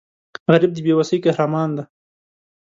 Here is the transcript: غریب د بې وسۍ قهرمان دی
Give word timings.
غریب 0.51 0.71
د 0.73 0.77
بې 0.85 0.93
وسۍ 0.97 1.17
قهرمان 1.25 1.69
دی 1.77 1.83